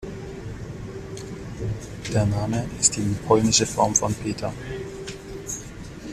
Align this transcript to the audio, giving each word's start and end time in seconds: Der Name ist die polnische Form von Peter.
Der 2.11 2.25
Name 2.25 2.65
ist 2.79 2.95
die 2.95 3.03
polnische 3.27 3.67
Form 3.67 3.93
von 3.93 4.15
Peter. 4.15 4.51